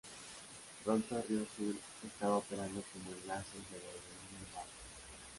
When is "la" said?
3.77-3.85